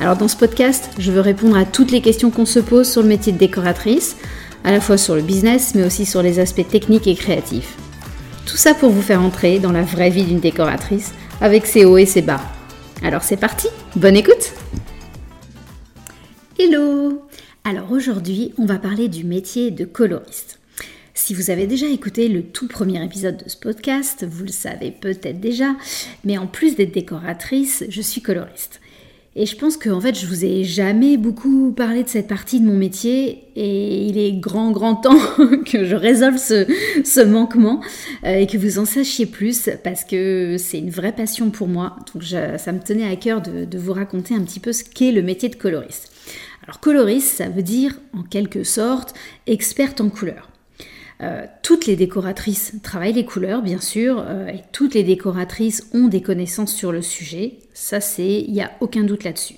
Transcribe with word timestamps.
Alors 0.00 0.16
dans 0.16 0.28
ce 0.28 0.36
podcast, 0.36 0.88
je 0.98 1.12
veux 1.12 1.20
répondre 1.20 1.58
à 1.58 1.66
toutes 1.66 1.90
les 1.90 2.00
questions 2.00 2.30
qu'on 2.30 2.46
se 2.46 2.58
pose 2.58 2.90
sur 2.90 3.02
le 3.02 3.08
métier 3.08 3.34
de 3.34 3.38
décoratrice, 3.38 4.16
à 4.64 4.72
la 4.72 4.80
fois 4.80 4.96
sur 4.96 5.14
le 5.14 5.20
business, 5.20 5.74
mais 5.74 5.84
aussi 5.84 6.06
sur 6.06 6.22
les 6.22 6.38
aspects 6.38 6.66
techniques 6.66 7.06
et 7.06 7.14
créatifs. 7.14 7.76
Tout 8.46 8.56
ça 8.56 8.72
pour 8.72 8.88
vous 8.88 9.02
faire 9.02 9.20
entrer 9.20 9.58
dans 9.58 9.72
la 9.72 9.82
vraie 9.82 10.08
vie 10.08 10.24
d'une 10.24 10.40
décoratrice, 10.40 11.12
avec 11.42 11.66
ses 11.66 11.84
hauts 11.84 11.98
et 11.98 12.06
ses 12.06 12.22
bas. 12.22 12.40
Alors 13.02 13.22
c'est 13.22 13.36
parti, 13.36 13.68
bonne 13.94 14.16
écoute 14.16 14.54
Hello 16.58 17.22
Alors 17.64 17.92
aujourd'hui, 17.92 18.54
on 18.56 18.64
va 18.64 18.78
parler 18.78 19.08
du 19.08 19.24
métier 19.24 19.70
de 19.70 19.84
coloriste. 19.84 20.60
Si 21.12 21.34
vous 21.34 21.50
avez 21.50 21.66
déjà 21.66 21.86
écouté 21.86 22.28
le 22.28 22.42
tout 22.42 22.68
premier 22.68 23.04
épisode 23.04 23.44
de 23.44 23.50
ce 23.50 23.58
podcast, 23.58 24.26
vous 24.26 24.44
le 24.44 24.52
savez 24.52 24.92
peut-être 24.92 25.40
déjà, 25.40 25.76
mais 26.24 26.38
en 26.38 26.46
plus 26.46 26.74
d'être 26.74 26.94
décoratrice, 26.94 27.84
je 27.90 28.00
suis 28.00 28.22
coloriste. 28.22 28.80
Et 29.36 29.46
je 29.46 29.54
pense 29.54 29.76
qu'en 29.76 30.00
fait, 30.00 30.18
je 30.18 30.26
vous 30.26 30.44
ai 30.44 30.64
jamais 30.64 31.16
beaucoup 31.16 31.70
parlé 31.70 32.02
de 32.02 32.08
cette 32.08 32.26
partie 32.26 32.60
de 32.60 32.66
mon 32.66 32.76
métier 32.76 33.44
et 33.54 34.06
il 34.06 34.18
est 34.18 34.32
grand, 34.32 34.72
grand 34.72 34.96
temps 34.96 35.20
que 35.66 35.84
je 35.84 35.94
résolve 35.94 36.36
ce, 36.36 37.24
manquement 37.24 37.80
euh, 38.24 38.34
et 38.34 38.48
que 38.48 38.58
vous 38.58 38.80
en 38.80 38.84
sachiez 38.84 39.26
plus 39.26 39.70
parce 39.84 40.02
que 40.02 40.56
c'est 40.58 40.78
une 40.78 40.90
vraie 40.90 41.12
passion 41.12 41.50
pour 41.50 41.68
moi. 41.68 41.96
Donc 42.12 42.24
ça 42.24 42.72
me 42.72 42.80
tenait 42.80 43.08
à 43.08 43.14
cœur 43.14 43.40
de, 43.40 43.64
de 43.64 43.78
vous 43.78 43.92
raconter 43.92 44.34
un 44.34 44.42
petit 44.42 44.60
peu 44.60 44.72
ce 44.72 44.82
qu'est 44.82 45.12
le 45.12 45.22
métier 45.22 45.48
de 45.48 45.54
coloriste. 45.54 46.10
Alors 46.64 46.80
coloriste, 46.80 47.36
ça 47.36 47.48
veut 47.48 47.62
dire 47.62 47.94
en 48.12 48.24
quelque 48.24 48.64
sorte 48.64 49.14
experte 49.46 50.00
en 50.00 50.08
couleurs. 50.08 50.48
Euh, 51.22 51.44
toutes 51.62 51.86
les 51.86 51.96
décoratrices 51.96 52.74
travaillent 52.82 53.12
les 53.12 53.26
couleurs, 53.26 53.62
bien 53.62 53.80
sûr, 53.80 54.24
euh, 54.26 54.46
et 54.46 54.62
toutes 54.72 54.94
les 54.94 55.02
décoratrices 55.02 55.88
ont 55.92 56.08
des 56.08 56.22
connaissances 56.22 56.74
sur 56.74 56.92
le 56.92 57.02
sujet. 57.02 57.58
Ça, 57.74 58.00
c'est, 58.00 58.40
il 58.40 58.52
n'y 58.52 58.62
a 58.62 58.70
aucun 58.80 59.02
doute 59.02 59.24
là-dessus. 59.24 59.56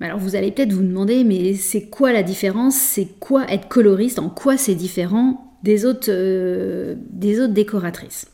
alors, 0.00 0.18
vous 0.18 0.36
allez 0.36 0.50
peut-être 0.50 0.74
vous 0.74 0.82
demander, 0.82 1.24
mais 1.24 1.54
c'est 1.54 1.88
quoi 1.88 2.12
la 2.12 2.22
différence? 2.22 2.76
C'est 2.76 3.08
quoi 3.18 3.50
être 3.50 3.68
coloriste? 3.68 4.18
En 4.18 4.28
quoi 4.28 4.58
c'est 4.58 4.74
différent 4.74 5.56
des 5.62 5.86
autres, 5.86 6.10
euh, 6.10 6.94
des 7.10 7.40
autres 7.40 7.54
décoratrices? 7.54 8.26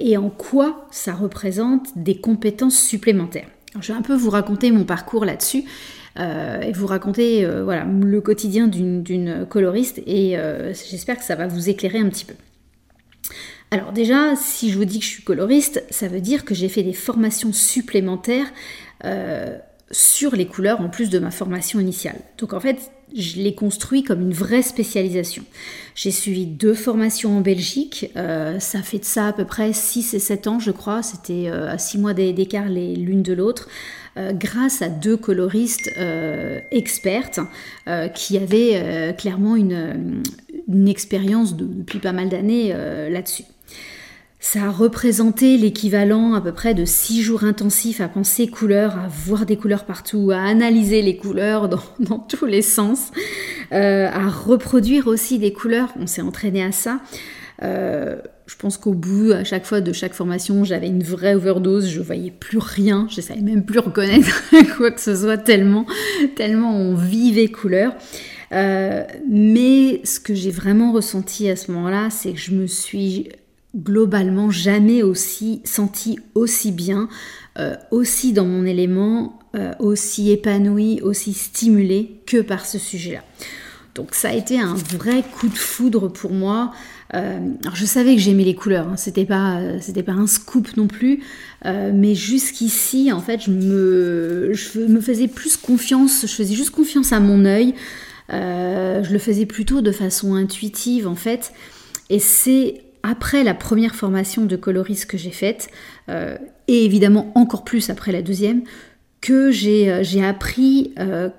Et 0.00 0.16
en 0.16 0.30
quoi 0.30 0.88
ça 0.90 1.12
représente 1.12 1.88
des 1.94 2.16
compétences 2.16 2.80
supplémentaires? 2.80 3.48
Je 3.78 3.92
vais 3.92 3.98
un 3.98 4.00
peu 4.00 4.14
vous 4.14 4.30
raconter 4.30 4.70
mon 4.70 4.84
parcours 4.84 5.26
là-dessus. 5.26 5.64
Euh, 6.18 6.60
et 6.60 6.72
vous 6.72 6.86
raconter 6.86 7.44
euh, 7.44 7.64
voilà, 7.64 7.84
le 7.84 8.20
quotidien 8.20 8.68
d'une 8.68 9.46
coloriste 9.48 10.02
et 10.06 10.36
euh, 10.36 10.74
j'espère 10.74 11.16
que 11.16 11.24
ça 11.24 11.36
va 11.36 11.46
vous 11.46 11.70
éclairer 11.70 11.98
un 11.98 12.08
petit 12.10 12.26
peu. 12.26 12.34
Alors 13.70 13.92
déjà, 13.92 14.36
si 14.36 14.70
je 14.70 14.76
vous 14.76 14.84
dis 14.84 14.98
que 14.98 15.06
je 15.06 15.10
suis 15.10 15.22
coloriste, 15.22 15.82
ça 15.88 16.08
veut 16.08 16.20
dire 16.20 16.44
que 16.44 16.54
j'ai 16.54 16.68
fait 16.68 16.82
des 16.82 16.92
formations 16.92 17.52
supplémentaires 17.52 18.52
sur 19.90 20.36
les 20.36 20.46
couleurs 20.46 20.80
en 20.80 20.88
plus 20.88 21.10
de 21.10 21.18
ma 21.18 21.30
formation 21.30 21.80
initiale. 21.80 22.16
Donc 22.38 22.52
en 22.52 22.60
fait, 22.60 22.92
je 23.16 23.36
l'ai 23.36 23.54
construit 23.54 24.04
comme 24.04 24.20
une 24.20 24.32
vraie 24.32 24.62
spécialisation. 24.62 25.44
J'ai 25.94 26.10
suivi 26.10 26.46
deux 26.46 26.74
formations 26.74 27.38
en 27.38 27.40
Belgique, 27.40 28.10
ça 28.14 28.82
fait 28.82 28.98
de 28.98 29.04
ça 29.04 29.28
à 29.28 29.32
peu 29.32 29.46
près 29.46 29.72
6 29.72 30.14
et 30.14 30.18
7 30.18 30.46
ans 30.46 30.58
je 30.60 30.70
crois, 30.70 31.02
c'était 31.02 31.48
à 31.48 31.78
6 31.78 31.98
mois 31.98 32.14
d'écart 32.14 32.68
l'une 32.68 33.22
de 33.22 33.32
l'autre. 33.32 33.68
Euh, 34.18 34.32
grâce 34.34 34.82
à 34.82 34.90
deux 34.90 35.16
coloristes 35.16 35.90
euh, 35.96 36.60
expertes 36.70 37.40
euh, 37.88 38.08
qui 38.08 38.36
avaient 38.36 39.14
clairement 39.16 39.56
une, 39.56 40.22
expérience 40.86 41.56
depuis 41.56 41.98
pas 41.98 42.12
mal 42.12 42.28
d'années 42.28 42.74
là-dessus. 43.10 43.44
Ça 44.40 44.64
a 44.64 44.70
représenté 44.70 45.56
l'équivalent 45.56 46.34
à 46.34 46.40
peu 46.40 46.52
près 46.52 46.74
de 46.74 46.84
six 46.84 47.22
jours 47.22 47.44
intensifs 47.44 48.00
à 48.00 48.08
penser 48.08 48.48
couleurs, 48.48 48.96
à 48.96 49.08
voir 49.08 49.44
des 49.44 49.56
couleurs 49.56 49.84
partout, 49.84 50.30
à 50.32 50.38
analyser 50.38 51.02
les 51.02 51.16
couleurs 51.16 51.68
dans, 51.68 52.18
tous 52.28 52.46
les 52.46 52.62
sens, 52.62 53.10
à 53.70 54.28
reproduire 54.28 55.06
aussi 55.06 55.38
des 55.38 55.52
couleurs. 55.52 55.92
On 56.00 56.06
s'est 56.06 56.22
entraîné 56.22 56.62
à 56.64 56.72
ça. 56.72 57.00
Je 57.60 58.56
pense 58.58 58.76
qu'au 58.76 58.92
bout, 58.92 59.32
à 59.32 59.44
chaque 59.44 59.64
fois 59.64 59.80
de 59.80 59.92
chaque 59.92 60.14
formation, 60.14 60.64
j'avais 60.64 60.88
une 60.88 61.02
vraie 61.02 61.34
overdose, 61.34 61.88
je 61.88 62.00
voyais 62.00 62.30
plus 62.30 62.58
rien, 62.58 63.06
je 63.10 63.20
savais 63.20 63.40
même 63.40 63.64
plus 63.64 63.78
reconnaître 63.78 64.42
quoi 64.76 64.90
que 64.90 65.00
ce 65.00 65.14
soit 65.14 65.38
tellement, 65.38 65.86
tellement 66.36 66.76
on 66.76 66.94
vivait 66.94 67.48
couleur. 67.48 67.94
Euh, 68.52 69.04
mais 69.28 70.00
ce 70.04 70.20
que 70.20 70.34
j'ai 70.34 70.50
vraiment 70.50 70.92
ressenti 70.92 71.48
à 71.48 71.56
ce 71.56 71.72
moment-là, 71.72 72.10
c'est 72.10 72.32
que 72.32 72.38
je 72.38 72.52
me 72.52 72.66
suis 72.66 73.28
globalement 73.74 74.50
jamais 74.50 75.02
aussi 75.02 75.62
senti 75.64 76.18
aussi 76.34 76.72
bien, 76.72 77.08
euh, 77.58 77.74
aussi 77.90 78.32
dans 78.32 78.44
mon 78.44 78.66
élément, 78.66 79.38
euh, 79.56 79.72
aussi 79.78 80.30
épanouie, 80.30 81.00
aussi 81.00 81.32
stimulée 81.32 82.20
que 82.26 82.42
par 82.42 82.66
ce 82.66 82.78
sujet-là. 82.78 83.22
Donc 83.94 84.14
ça 84.14 84.30
a 84.30 84.32
été 84.32 84.58
un 84.58 84.74
vrai 84.74 85.22
coup 85.22 85.48
de 85.48 85.56
foudre 85.56 86.08
pour 86.08 86.32
moi. 86.32 86.72
Euh, 87.14 87.38
alors 87.62 87.76
je 87.76 87.84
savais 87.84 88.14
que 88.14 88.20
j'aimais 88.20 88.44
les 88.44 88.54
couleurs, 88.54 88.88
hein. 88.88 88.96
c'était 88.96 89.26
pas 89.26 89.60
c'était 89.80 90.02
pas 90.02 90.12
un 90.12 90.26
scoop 90.26 90.76
non 90.76 90.86
plus, 90.86 91.22
euh, 91.66 91.92
mais 91.94 92.14
jusqu'ici 92.14 93.12
en 93.12 93.20
fait 93.20 93.42
je 93.42 93.50
me 93.50 95.00
faisais 95.00 95.28
plus 95.28 95.58
confiance, 95.58 96.22
je 96.22 96.32
faisais 96.32 96.54
juste 96.54 96.70
confiance 96.70 97.12
à 97.12 97.20
mon 97.20 97.44
œil, 97.44 97.74
euh, 98.32 99.02
je 99.02 99.12
le 99.12 99.18
faisais 99.18 99.44
plutôt 99.44 99.82
de 99.82 99.92
façon 99.92 100.34
intuitive 100.34 101.06
en 101.06 101.14
fait, 101.14 101.52
et 102.08 102.18
c'est 102.18 102.82
après 103.02 103.44
la 103.44 103.52
première 103.52 103.94
formation 103.94 104.46
de 104.46 104.56
coloriste 104.56 105.06
que 105.06 105.18
j'ai 105.18 105.32
faite, 105.32 105.68
et 106.08 106.84
évidemment 106.84 107.32
encore 107.34 107.64
plus 107.64 107.90
après 107.90 108.12
la 108.12 108.22
deuxième, 108.22 108.62
que 109.20 109.50
j'ai 109.50 110.24
appris 110.24 110.94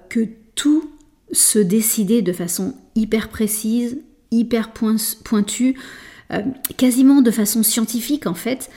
que 0.09 0.27
tout 0.55 0.91
se 1.31 1.59
décider 1.59 2.21
de 2.21 2.33
façon 2.33 2.75
hyper 2.95 3.29
précise, 3.29 3.97
hyper 4.33 4.71
pointue, 4.71 5.75
euh, 6.31 6.41
quasiment 6.77 7.21
de 7.21 7.31
façon 7.31 7.63
scientifique 7.63 8.27
en 8.27 8.33
fait, 8.33 8.69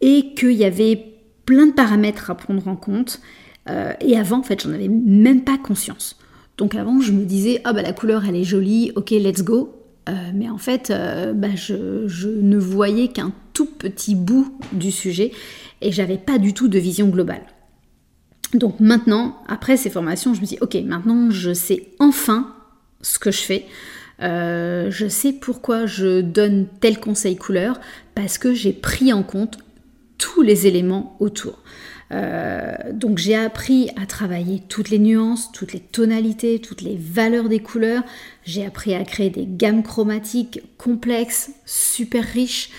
et 0.00 0.34
qu'il 0.34 0.52
y 0.52 0.64
avait 0.64 1.14
plein 1.44 1.66
de 1.66 1.72
paramètres 1.72 2.30
à 2.30 2.34
prendre 2.34 2.66
en 2.68 2.76
compte. 2.76 3.20
Euh, 3.68 3.92
et 4.00 4.16
avant, 4.16 4.38
en 4.38 4.42
fait, 4.42 4.62
j'en 4.62 4.72
avais 4.72 4.88
même 4.88 5.42
pas 5.42 5.58
conscience. 5.58 6.16
Donc 6.56 6.74
avant, 6.74 7.00
je 7.00 7.12
me 7.12 7.24
disais, 7.24 7.60
ah 7.64 7.72
bah 7.72 7.82
la 7.82 7.92
couleur, 7.92 8.24
elle 8.24 8.36
est 8.36 8.44
jolie, 8.44 8.92
ok, 8.94 9.10
let's 9.10 9.42
go. 9.42 9.72
Euh, 10.08 10.12
mais 10.34 10.48
en 10.48 10.58
fait, 10.58 10.92
bah, 11.34 11.54
je, 11.56 12.06
je, 12.06 12.28
ne 12.28 12.56
voyais 12.58 13.08
qu'un 13.08 13.32
tout 13.52 13.66
petit 13.66 14.14
bout 14.14 14.56
du 14.72 14.92
sujet 14.92 15.32
et 15.80 15.90
j'avais 15.90 16.16
pas 16.18 16.38
du 16.38 16.54
tout 16.54 16.68
de 16.68 16.78
vision 16.78 17.08
globale. 17.08 17.42
Donc 18.54 18.80
maintenant, 18.80 19.42
après 19.48 19.76
ces 19.76 19.90
formations, 19.90 20.34
je 20.34 20.40
me 20.40 20.46
dis, 20.46 20.58
ok, 20.60 20.76
maintenant 20.84 21.30
je 21.30 21.52
sais 21.52 21.88
enfin 21.98 22.54
ce 23.02 23.18
que 23.18 23.30
je 23.30 23.40
fais. 23.40 23.66
Euh, 24.22 24.90
je 24.90 25.08
sais 25.08 25.32
pourquoi 25.32 25.86
je 25.86 26.20
donne 26.20 26.66
tel 26.80 26.98
conseil 26.98 27.36
couleur, 27.36 27.80
parce 28.14 28.38
que 28.38 28.54
j'ai 28.54 28.72
pris 28.72 29.12
en 29.12 29.22
compte 29.22 29.58
tous 30.18 30.42
les 30.42 30.66
éléments 30.66 31.16
autour. 31.20 31.62
Euh, 32.12 32.72
donc 32.92 33.18
j'ai 33.18 33.34
appris 33.34 33.90
à 34.00 34.06
travailler 34.06 34.62
toutes 34.68 34.90
les 34.90 34.98
nuances, 34.98 35.50
toutes 35.52 35.72
les 35.72 35.80
tonalités, 35.80 36.60
toutes 36.60 36.82
les 36.82 36.96
valeurs 36.96 37.48
des 37.48 37.58
couleurs. 37.58 38.02
J'ai 38.44 38.64
appris 38.64 38.94
à 38.94 39.04
créer 39.04 39.30
des 39.30 39.46
gammes 39.46 39.82
chromatiques 39.82 40.60
complexes, 40.78 41.50
super 41.64 42.24
riches. 42.24 42.70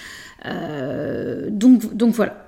Euh, 0.45 1.50
donc, 1.51 1.95
donc 1.95 2.13
voilà. 2.13 2.46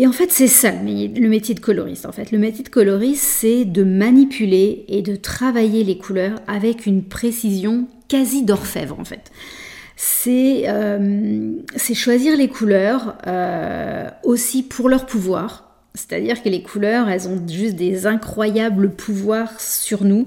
Et 0.00 0.06
en 0.06 0.12
fait, 0.12 0.32
c'est 0.32 0.46
ça 0.46 0.70
le 0.70 1.28
métier 1.28 1.54
de 1.54 1.60
coloriste. 1.60 2.06
En 2.06 2.12
fait, 2.12 2.32
le 2.32 2.38
métier 2.38 2.64
de 2.64 2.70
coloriste, 2.70 3.22
c'est 3.22 3.66
de 3.66 3.84
manipuler 3.84 4.86
et 4.88 5.02
de 5.02 5.14
travailler 5.14 5.84
les 5.84 5.98
couleurs 5.98 6.40
avec 6.46 6.86
une 6.86 7.04
précision 7.04 7.86
quasi 8.08 8.42
d'orfèvre, 8.42 8.98
en 8.98 9.04
fait. 9.04 9.30
C'est 9.96 10.70
euh, 10.70 11.52
choisir 11.92 12.34
les 12.34 12.48
couleurs 12.48 13.18
euh, 13.26 14.08
aussi 14.24 14.62
pour 14.62 14.88
leur 14.88 15.04
pouvoir. 15.04 15.70
C'est-à-dire 15.92 16.42
que 16.42 16.48
les 16.48 16.62
couleurs, 16.62 17.10
elles 17.10 17.28
ont 17.28 17.46
juste 17.46 17.76
des 17.76 18.06
incroyables 18.06 18.92
pouvoirs 18.92 19.60
sur 19.60 20.04
nous. 20.04 20.26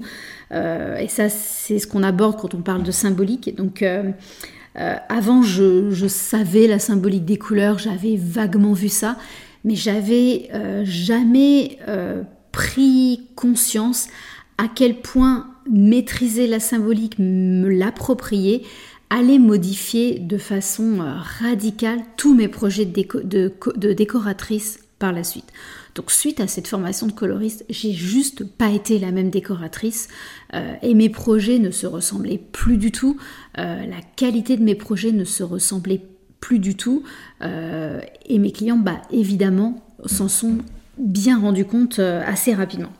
Euh, 0.52 0.98
et 0.98 1.08
ça, 1.08 1.28
c'est 1.28 1.80
ce 1.80 1.88
qu'on 1.88 2.04
aborde 2.04 2.40
quand 2.40 2.54
on 2.54 2.62
parle 2.62 2.84
de 2.84 2.92
symbolique. 2.92 3.56
Donc, 3.56 3.84
avant, 4.76 5.42
je, 5.42 5.90
je, 5.90 6.06
savais 6.06 6.68
la 6.68 6.78
symbolique 6.78 7.24
des 7.24 7.38
couleurs, 7.38 7.80
j'avais 7.80 8.16
vaguement 8.16 8.72
vu 8.72 8.88
ça 8.88 9.16
mais 9.64 9.74
j'avais 9.74 10.50
euh, 10.54 10.84
jamais 10.84 11.78
euh, 11.88 12.22
pris 12.52 13.28
conscience 13.34 14.08
à 14.58 14.68
quel 14.72 15.00
point 15.00 15.50
maîtriser 15.68 16.46
la 16.46 16.60
symbolique, 16.60 17.18
me 17.18 17.68
l'approprier, 17.68 18.64
allait 19.10 19.38
modifier 19.38 20.18
de 20.18 20.38
façon 20.38 21.00
euh, 21.00 21.14
radicale 21.40 22.00
tous 22.16 22.34
mes 22.34 22.48
projets 22.48 22.84
de, 22.84 23.92
décoratrice 23.92 24.80
par 24.98 25.12
la 25.12 25.24
suite. 25.24 25.50
Donc 25.94 26.10
suite 26.10 26.40
à 26.40 26.46
cette 26.46 26.68
formation 26.68 27.06
de 27.06 27.12
coloriste, 27.12 27.64
j'ai 27.70 27.92
juste 27.92 28.44
pas 28.44 28.70
été 28.70 28.98
la 28.98 29.12
même 29.12 29.30
décoratrice 29.30 30.08
et 30.82 30.92
mes 30.92 31.08
projets 31.08 31.60
ne 31.60 31.70
se 31.70 31.86
ressemblaient 31.86 32.42
plus 32.50 32.78
du 32.78 32.90
tout. 32.90 33.16
La 33.56 34.00
qualité 34.16 34.56
de 34.56 34.64
mes 34.64 34.74
projets 34.74 35.12
ne 35.12 35.22
se 35.22 35.44
ressemblait 35.44 36.02
plus 36.44 36.58
du 36.58 36.74
tout 36.76 37.02
et 37.40 38.38
mes 38.38 38.52
clients, 38.52 38.76
bah 38.76 39.00
évidemment, 39.10 39.82
s'en 40.04 40.28
sont 40.28 40.58
bien 40.98 41.40
rendus 41.40 41.64
compte 41.64 41.98
assez 41.98 42.52
rapidement. 42.52 42.92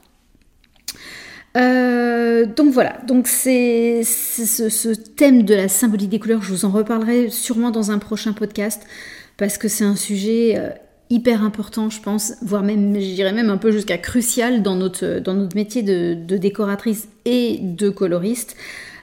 Euh, 1.57 2.47
donc 2.47 2.73
voilà, 2.73 2.99
donc 3.07 3.29
c'est 3.29 4.03
ce, 4.03 4.93
thème 4.93 5.45
de 5.45 5.55
la 5.55 5.69
symbolique 5.69 6.11
des 6.11 6.19
couleurs, 6.19 6.43
je 6.43 6.51
vous 6.51 6.65
en 6.65 6.71
reparlerai 6.71 7.31
sûrement 7.31 7.71
dans 7.71 7.93
un 7.93 7.99
prochain 7.99 8.33
podcast 8.33 8.83
parce 9.37 9.57
que 9.57 9.69
c'est 9.69 9.85
un 9.85 9.95
sujet 9.95 10.55
euh, 10.57 10.71
hyper 11.11 11.45
important, 11.45 11.91
je 11.91 12.01
pense, 12.01 12.35
voire 12.43 12.65
même, 12.65 12.95
je 12.95 13.15
dirais 13.15 13.33
même 13.33 13.51
un 13.51 13.57
peu 13.57 13.71
jusqu'à 13.71 13.99
crucial 13.99 14.63
dans 14.63 14.75
notre, 14.75 15.21
dans 15.21 15.35
notre 15.35 15.55
métier 15.55 15.83
de, 15.83 16.15
décoratrice 16.37 17.09
et 17.25 17.59
de 17.61 17.89
coloriste. 17.89 18.57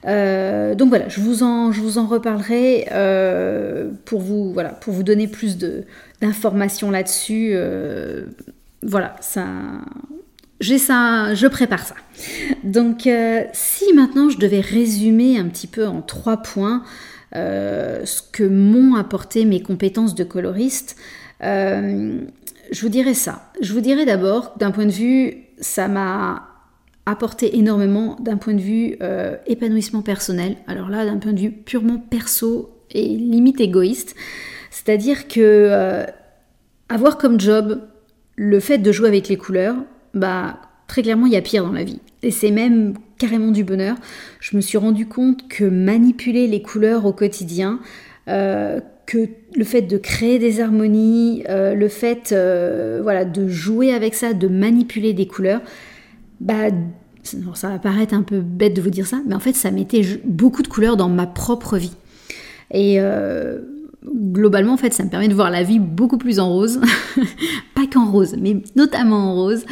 Euh, 0.07 0.73
donc 0.75 0.89
voilà, 0.89 1.07
je 1.09 1.21
vous 1.21 1.43
en, 1.43 1.71
je 1.71 1.81
vous 1.81 1.97
en 1.97 2.07
reparlerai 2.07 2.87
pour, 4.05 4.21
vous, 4.21 4.53
voilà, 4.53 4.69
pour 4.69 4.93
vous 4.93 5.03
donner 5.03 5.27
plus 5.27 5.57
d'informations 6.21 6.91
là-dessus. 6.91 7.55
voilà, 8.83 9.15
ça, 9.21 9.45
j'ai 10.61 10.77
ça, 10.77 11.33
je 11.33 11.47
prépare 11.47 11.85
ça. 11.85 11.95
Donc, 12.63 13.07
euh, 13.07 13.43
si 13.51 13.91
maintenant 13.93 14.29
je 14.29 14.37
devais 14.37 14.61
résumer 14.61 15.39
un 15.39 15.45
petit 15.45 15.65
peu 15.65 15.87
en 15.87 16.03
trois 16.03 16.37
points 16.37 16.83
euh, 17.35 18.05
ce 18.05 18.21
que 18.21 18.43
m'ont 18.43 18.93
apporté 18.93 19.43
mes 19.45 19.63
compétences 19.63 20.13
de 20.13 20.23
coloriste, 20.23 20.97
euh, 21.43 22.21
je 22.71 22.81
vous 22.81 22.89
dirais 22.89 23.15
ça. 23.15 23.51
Je 23.59 23.73
vous 23.73 23.81
dirais 23.81 24.05
d'abord, 24.05 24.53
d'un 24.57 24.69
point 24.69 24.85
de 24.85 24.91
vue, 24.91 25.45
ça 25.59 25.87
m'a 25.87 26.50
apporté 27.05 27.57
énormément 27.57 28.15
d'un 28.19 28.37
point 28.37 28.53
de 28.53 28.61
vue 28.61 28.97
épanouissement 29.47 30.01
personnel. 30.01 30.57
Alors 30.67 30.89
là, 30.89 31.05
d'un 31.05 31.17
point 31.17 31.33
de 31.33 31.39
vue 31.39 31.51
purement 31.51 31.97
perso 31.97 32.69
et 32.91 33.07
limite 33.07 33.59
égoïste. 33.59 34.15
C'est-à-dire 34.69 35.27
que 35.27 36.05
avoir 36.89 37.17
comme 37.17 37.39
job 37.39 37.81
le 38.35 38.59
fait 38.59 38.77
de 38.77 38.91
jouer 38.91 39.07
avec 39.07 39.27
les 39.29 39.37
couleurs, 39.37 39.75
bah 40.13 40.59
très 40.87 41.01
clairement 41.01 41.25
il 41.25 41.33
y 41.33 41.37
a 41.37 41.41
pire 41.41 41.63
dans 41.63 41.71
la 41.71 41.83
vie. 41.83 41.99
Et 42.23 42.31
c'est 42.31 42.51
même 42.51 42.93
carrément 43.17 43.51
du 43.51 43.63
bonheur. 43.63 43.95
Je 44.39 44.55
me 44.55 44.61
suis 44.61 44.77
rendu 44.77 45.07
compte 45.07 45.47
que 45.47 45.63
manipuler 45.63 46.47
les 46.47 46.61
couleurs 46.61 47.05
au 47.05 47.13
quotidien, 47.13 47.79
euh, 48.27 48.79
que 49.05 49.27
le 49.55 49.63
fait 49.63 49.81
de 49.81 49.97
créer 49.97 50.39
des 50.39 50.59
harmonies, 50.59 51.43
euh, 51.49 51.73
le 51.73 51.87
fait 51.87 52.31
euh, 52.31 52.99
voilà, 53.03 53.25
de 53.25 53.47
jouer 53.47 53.93
avec 53.93 54.15
ça, 54.15 54.33
de 54.33 54.47
manipuler 54.47 55.13
des 55.13 55.27
couleurs, 55.27 55.61
bah, 56.41 56.69
ça 57.23 57.69
va 57.69 57.79
paraître 57.79 58.13
un 58.13 58.23
peu 58.23 58.41
bête 58.41 58.75
de 58.75 58.81
vous 58.81 58.89
dire 58.89 59.07
ça, 59.07 59.21
mais 59.25 59.35
en 59.35 59.39
fait 59.39 59.53
ça 59.53 59.71
mettait 59.71 60.21
beaucoup 60.25 60.63
de 60.63 60.67
couleurs 60.67 60.97
dans 60.97 61.09
ma 61.09 61.27
propre 61.27 61.77
vie. 61.77 61.93
Et 62.73 62.99
globalement, 64.05 64.73
en 64.73 64.77
fait, 64.77 64.93
ça 64.93 65.03
me 65.03 65.09
permet 65.09 65.27
de 65.27 65.33
voir 65.33 65.49
la 65.49 65.63
vie 65.63 65.79
beaucoup 65.79 66.17
plus 66.17 66.39
en 66.39 66.49
rose. 66.49 66.79
Pas 67.75 67.87
qu'en 67.91 68.09
rose, 68.09 68.35
mais 68.39 68.61
notamment 68.75 69.31
en 69.31 69.35
rose. 69.35 69.65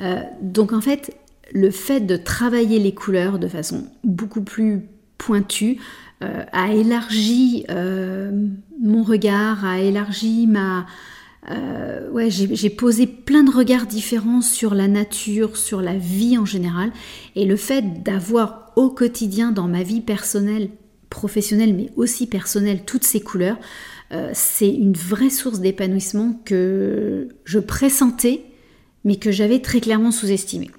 Euh, 0.00 0.20
donc 0.42 0.72
en 0.72 0.80
fait, 0.80 1.16
le 1.52 1.70
fait 1.70 2.00
de 2.00 2.16
travailler 2.16 2.78
les 2.78 2.94
couleurs 2.94 3.38
de 3.38 3.48
façon 3.48 3.84
beaucoup 4.04 4.42
plus 4.42 4.82
pointue 5.18 5.78
euh, 6.22 6.44
a 6.52 6.72
élargi 6.72 7.64
euh, 7.70 8.30
mon 8.82 9.02
regard, 9.02 9.64
a 9.64 9.80
élargi 9.80 10.46
ma... 10.46 10.86
ouais, 12.12 12.28
j'ai 12.30 12.70
posé 12.70 13.06
plein 13.06 13.42
de 13.42 13.50
regards 13.50 13.86
différents 13.86 14.40
sur 14.40 14.74
la 14.74 14.88
nature, 14.88 15.56
sur 15.56 15.80
la 15.80 15.96
vie 15.96 16.38
en 16.38 16.44
général. 16.44 16.92
Et 17.34 17.44
le 17.44 17.56
fait 17.56 18.02
d'avoir 18.02 18.72
au 18.76 18.90
quotidien, 18.90 19.52
dans 19.52 19.68
ma 19.68 19.82
vie 19.82 20.00
personnelle, 20.00 20.70
professionnelle, 21.10 21.74
mais 21.74 21.90
aussi 21.96 22.26
personnelle, 22.26 22.84
toutes 22.84 23.04
ces 23.04 23.20
couleurs, 23.20 23.58
c'est 24.32 24.72
une 24.72 24.94
vraie 24.94 25.30
source 25.30 25.60
d'épanouissement 25.60 26.40
que 26.44 27.28
je 27.44 27.58
pressentais 27.58 28.42
mais 29.06 29.16
que 29.16 29.30
j'avais 29.30 29.60
très 29.60 29.80
clairement 29.80 30.10
sous-estimé. 30.10 30.70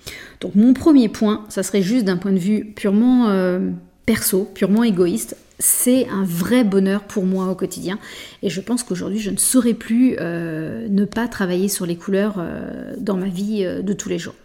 Donc 0.41 0.53
mon 0.53 0.73
premier 0.73 1.07
point, 1.07 1.45
ça 1.49 1.63
serait 1.63 1.81
juste 1.81 2.05
d'un 2.05 2.17
point 2.17 2.33
de 2.33 2.37
vue 2.37 2.65
purement 2.65 3.29
euh, 3.29 3.71
perso, 4.05 4.43
purement 4.53 4.83
égoïste, 4.83 5.37
c'est 5.59 6.07
un 6.07 6.23
vrai 6.23 6.63
bonheur 6.63 7.03
pour 7.03 7.25
moi 7.25 7.47
au 7.47 7.55
quotidien. 7.55 7.99
Et 8.43 8.49
je 8.49 8.61
pense 8.61 8.83
qu'aujourd'hui, 8.83 9.19
je 9.19 9.31
ne 9.31 9.37
saurais 9.37 9.73
plus 9.73 10.15
euh, 10.19 10.87
ne 10.89 11.05
pas 11.05 11.27
travailler 11.27 11.67
sur 11.67 11.85
les 11.85 11.95
couleurs 11.95 12.35
euh, 12.37 12.93
dans 12.97 13.17
ma 13.17 13.27
vie 13.27 13.63
de 13.63 13.93
tous 13.93 14.09
les 14.09 14.19
jours. 14.19 14.35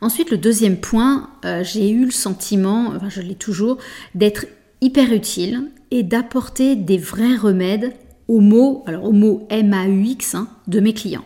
Ensuite, 0.00 0.30
le 0.30 0.38
deuxième 0.38 0.76
point, 0.76 1.28
j'ai 1.62 1.90
eu 1.90 2.04
le 2.04 2.12
sentiment, 2.12 2.92
enfin 2.94 3.08
je 3.08 3.20
l'ai 3.20 3.34
toujours, 3.34 3.78
d'être 4.14 4.46
hyper 4.80 5.12
utile 5.12 5.72
et 5.90 6.04
d'apporter 6.04 6.76
des 6.76 6.98
vrais 6.98 7.34
remèdes 7.34 7.92
aux 8.28 8.40
mots, 8.40 8.84
alors 8.86 9.04
aux 9.04 9.12
mots 9.12 9.46
M-A-U-X 9.50 10.34
hein, 10.34 10.48
de 10.68 10.80
mes 10.80 10.92
clients. 10.92 11.24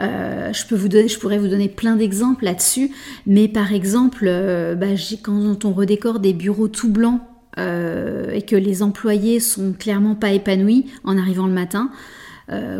Euh, 0.00 0.52
je, 0.52 1.18
pourrais 1.18 1.38
vous 1.38 1.48
donner 1.48 1.68
plein 1.68 1.96
d'exemples 1.96 2.44
là-dessus, 2.44 2.90
mais 3.26 3.48
par 3.48 3.72
exemple, 3.72 4.24
euh, 4.26 4.74
bah, 4.74 4.86
quand 5.22 5.64
on 5.64 5.72
redécore 5.72 6.20
des 6.20 6.32
bureaux 6.32 6.68
tout 6.68 6.90
blancs 6.90 7.20
euh, 7.58 8.30
et 8.32 8.42
que 8.42 8.56
les 8.56 8.82
employés 8.82 9.40
sont 9.40 9.72
clairement 9.72 10.14
pas 10.14 10.30
épanouis 10.32 10.86
en 11.04 11.18
arrivant 11.18 11.46
le 11.46 11.52
matin, 11.52 11.90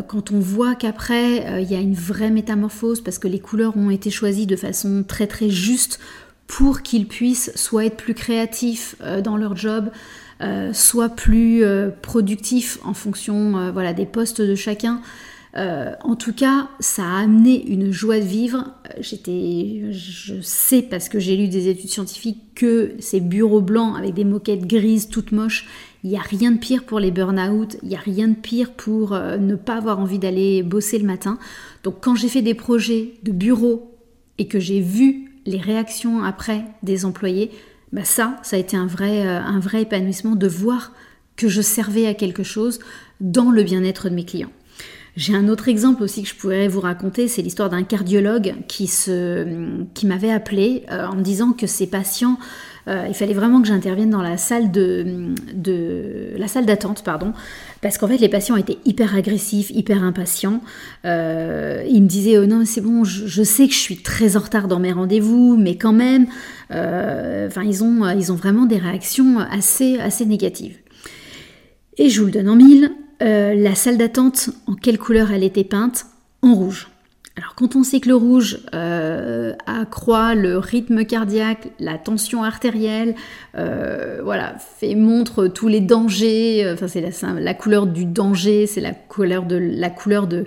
quand 0.09 0.31
on 0.33 0.39
voit 0.41 0.75
qu'après 0.75 1.61
il 1.63 1.71
y 1.71 1.75
a 1.75 1.79
une 1.79 1.93
vraie 1.93 2.29
métamorphose 2.29 2.99
parce 2.99 3.19
que 3.19 3.29
les 3.29 3.39
couleurs 3.39 3.77
ont 3.77 3.89
été 3.89 4.09
choisies 4.09 4.45
de 4.45 4.57
façon 4.57 5.05
très 5.07 5.27
très 5.27 5.49
juste 5.49 6.01
pour 6.45 6.81
qu'ils 6.81 7.07
puissent 7.07 7.53
soit 7.55 7.85
être 7.85 7.95
plus 7.95 8.13
créatifs 8.13 8.97
dans 9.23 9.37
leur 9.37 9.55
job, 9.55 9.89
soit 10.73 11.07
plus 11.07 11.63
productifs 12.01 12.79
en 12.83 12.93
fonction 12.93 13.71
voilà, 13.71 13.93
des 13.93 14.05
postes 14.05 14.41
de 14.41 14.55
chacun. 14.55 14.99
Euh, 15.57 15.93
en 16.01 16.15
tout 16.15 16.33
cas, 16.33 16.69
ça 16.79 17.03
a 17.03 17.23
amené 17.23 17.65
une 17.67 17.91
joie 17.91 18.19
de 18.19 18.25
vivre. 18.25 18.73
Euh, 18.87 18.99
j'étais, 19.01 19.91
je 19.91 20.39
sais 20.41 20.81
parce 20.81 21.09
que 21.09 21.19
j'ai 21.19 21.35
lu 21.35 21.49
des 21.49 21.67
études 21.67 21.89
scientifiques 21.89 22.55
que 22.55 22.93
ces 22.99 23.19
bureaux 23.19 23.61
blancs 23.61 23.97
avec 23.97 24.13
des 24.13 24.23
moquettes 24.23 24.65
grises 24.65 25.09
toutes 25.09 25.31
moches, 25.31 25.67
il 26.03 26.09
n'y 26.09 26.17
a 26.17 26.21
rien 26.21 26.51
de 26.51 26.57
pire 26.57 26.83
pour 26.83 26.99
les 26.99 27.11
burn-out, 27.11 27.77
il 27.83 27.89
n'y 27.89 27.95
a 27.95 27.99
rien 27.99 28.29
de 28.29 28.35
pire 28.35 28.71
pour 28.71 29.13
euh, 29.13 29.37
ne 29.37 29.55
pas 29.55 29.75
avoir 29.75 29.99
envie 29.99 30.19
d'aller 30.19 30.63
bosser 30.63 30.97
le 30.97 31.05
matin. 31.05 31.37
Donc 31.83 31.95
quand 32.01 32.15
j'ai 32.15 32.29
fait 32.29 32.41
des 32.41 32.53
projets 32.53 33.15
de 33.23 33.31
bureau 33.31 33.97
et 34.37 34.47
que 34.47 34.59
j'ai 34.59 34.79
vu 34.79 35.33
les 35.45 35.59
réactions 35.59 36.23
après 36.23 36.63
des 36.81 37.03
employés, 37.03 37.51
bah 37.91 38.05
ça, 38.05 38.37
ça 38.41 38.55
a 38.55 38.59
été 38.59 38.77
un 38.77 38.87
vrai, 38.87 39.27
un 39.27 39.59
vrai 39.59 39.81
épanouissement 39.81 40.35
de 40.35 40.47
voir 40.47 40.93
que 41.35 41.49
je 41.49 41.61
servais 41.61 42.07
à 42.07 42.13
quelque 42.13 42.43
chose 42.43 42.79
dans 43.19 43.51
le 43.51 43.63
bien-être 43.63 44.09
de 44.09 44.15
mes 44.15 44.23
clients. 44.23 44.51
J'ai 45.17 45.35
un 45.35 45.49
autre 45.49 45.67
exemple 45.67 46.03
aussi 46.03 46.23
que 46.23 46.29
je 46.29 46.35
pourrais 46.35 46.69
vous 46.69 46.79
raconter, 46.79 47.27
c'est 47.27 47.41
l'histoire 47.41 47.69
d'un 47.69 47.83
cardiologue 47.83 48.55
qui, 48.69 48.89
qui 49.93 50.05
m'avait 50.05 50.31
appelé 50.31 50.85
euh, 50.89 51.05
en 51.05 51.15
me 51.15 51.21
disant 51.21 51.51
que 51.51 51.67
ses 51.67 51.85
patients, 51.85 52.37
euh, 52.87 53.07
il 53.09 53.13
fallait 53.13 53.33
vraiment 53.33 53.61
que 53.61 53.67
j'intervienne 53.67 54.09
dans 54.09 54.21
la 54.21 54.37
salle 54.37 54.71
de, 54.71 55.25
la 56.37 56.47
salle 56.47 56.65
d'attente, 56.65 57.03
pardon, 57.03 57.33
parce 57.81 57.97
qu'en 57.97 58.07
fait 58.07 58.19
les 58.19 58.29
patients 58.29 58.55
étaient 58.55 58.77
hyper 58.85 59.13
agressifs, 59.13 59.69
hyper 59.71 60.01
impatients. 60.01 60.61
Euh, 61.03 61.83
il 61.89 62.03
me 62.03 62.07
disait 62.07 62.37
oh 62.37 62.45
non 62.45 62.63
c'est 62.63 62.81
bon, 62.81 63.03
je, 63.03 63.43
sais 63.43 63.67
que 63.67 63.73
je 63.73 63.79
suis 63.79 63.97
très 63.97 64.37
en 64.37 64.39
retard 64.39 64.69
dans 64.69 64.79
mes 64.79 64.93
rendez-vous, 64.93 65.57
mais 65.57 65.75
quand 65.75 65.93
même, 65.93 66.27
ils 66.71 67.83
ont 67.83 68.09
ils 68.09 68.31
ont 68.31 68.35
vraiment 68.35 68.65
des 68.65 68.77
réactions 68.77 69.39
assez 69.39 69.99
assez 69.99 70.25
négatives. 70.25 70.77
Et 71.97 72.09
je 72.09 72.21
vous 72.21 72.27
le 72.27 72.31
donne 72.31 72.47
en 72.47 72.55
mille, 72.55 72.91
euh, 73.21 73.53
la 73.53 73.75
salle 73.75 73.97
d'attente, 73.97 74.49
en 74.67 74.73
quelle 74.73 74.97
couleur 74.97 75.31
elle 75.31 75.43
était 75.43 75.63
peinte 75.63 76.05
En 76.41 76.53
rouge. 76.53 76.89
Alors 77.37 77.55
quand 77.55 77.75
on 77.75 77.83
sait 77.83 77.99
que 78.01 78.09
le 78.09 78.15
rouge 78.15 78.59
euh, 78.73 79.53
accroît 79.65 80.35
le 80.35 80.57
rythme 80.57 81.05
cardiaque, 81.05 81.69
la 81.79 81.97
tension 81.97 82.43
artérielle, 82.43 83.15
euh, 83.57 84.19
voilà, 84.23 84.55
fait 84.57 84.95
montre 84.95 85.47
tous 85.47 85.67
les 85.67 85.79
dangers. 85.79 86.69
Enfin 86.73 86.87
c'est 86.87 87.01
la, 87.01 87.53
couleur 87.53 87.87
du 87.87 88.05
danger, 88.05 88.67
c'est 88.67 88.81
la 88.81 88.93
couleur 88.93 89.43
de 89.43 89.55
la 89.55 89.89
couleur 89.89 90.27
de 90.27 90.45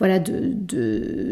voilà 0.00 0.18
de, 0.18 0.52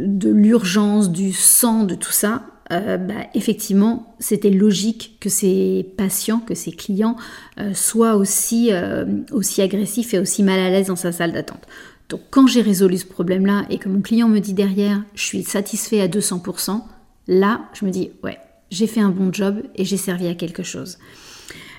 de 0.06 0.30
l'urgence, 0.30 1.12
du 1.12 1.32
sang, 1.32 1.84
de 1.84 1.94
tout 1.94 2.12
ça. 2.12 2.42
Euh, 2.72 2.96
bah, 2.96 3.14
effectivement, 3.34 4.16
c'était 4.18 4.50
logique 4.50 5.18
que 5.20 5.28
ces 5.28 5.86
patients, 5.96 6.40
que 6.40 6.54
ces 6.54 6.72
clients 6.72 7.16
euh, 7.58 7.74
soient 7.74 8.16
aussi, 8.16 8.70
euh, 8.72 9.04
aussi 9.30 9.62
agressifs 9.62 10.14
et 10.14 10.18
aussi 10.18 10.42
mal 10.42 10.58
à 10.58 10.70
l'aise 10.70 10.88
dans 10.88 10.96
sa 10.96 11.12
salle 11.12 11.32
d'attente. 11.32 11.62
Donc 12.08 12.22
quand 12.30 12.46
j'ai 12.46 12.62
résolu 12.62 12.98
ce 12.98 13.06
problème-là 13.06 13.66
et 13.70 13.78
que 13.78 13.88
mon 13.88 14.00
client 14.00 14.28
me 14.28 14.40
dit 14.40 14.54
derrière, 14.54 15.02
je 15.14 15.22
suis 15.22 15.42
satisfait 15.44 16.00
à 16.00 16.08
200%, 16.08 16.82
là, 17.28 17.62
je 17.72 17.84
me 17.84 17.90
dis, 17.90 18.10
ouais, 18.24 18.38
j'ai 18.70 18.86
fait 18.86 19.00
un 19.00 19.10
bon 19.10 19.32
job 19.32 19.62
et 19.76 19.84
j'ai 19.84 19.96
servi 19.96 20.26
à 20.26 20.34
quelque 20.34 20.62
chose. 20.62 20.98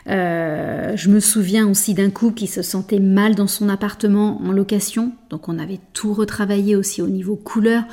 Je 0.09 1.09
me 1.09 1.19
souviens 1.19 1.67
aussi 1.67 1.93
d'un 1.93 2.09
couple 2.09 2.35
qui 2.35 2.47
se 2.47 2.61
sentait 2.61 2.99
mal 2.99 3.35
dans 3.35 3.47
son 3.47 3.67
appartement 3.67 4.41
en 4.41 4.53
location, 4.53 5.11
donc 5.29 5.49
on 5.49 5.59
avait 5.59 5.81
tout 5.91 6.13
retravaillé 6.13 6.77
aussi 6.77 7.01
au 7.01 7.07
niveau 7.07 7.35
couleur 7.35 7.83